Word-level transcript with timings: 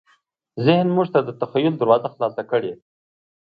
ذهن 0.65 0.87
موږ 0.95 1.07
ته 1.13 1.19
د 1.23 1.29
تخیل 1.41 1.73
دروازه 1.77 2.07
خلاصه 2.13 2.43
کړې. 2.51 2.73